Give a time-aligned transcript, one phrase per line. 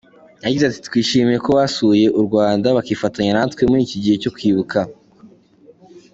[0.43, 4.79] Yagize ati “Twishimiye ko basuye u Rwanda bakifatanya natwe muri iki gihe cyo kwibuka.